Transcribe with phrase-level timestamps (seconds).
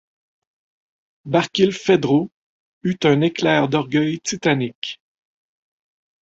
[1.27, 2.31] Barkilphedro
[2.81, 4.99] eut un éclair d’orgueil titanique.